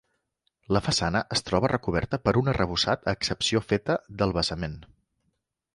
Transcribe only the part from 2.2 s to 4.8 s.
per un arrebossat a excepció feta del basament.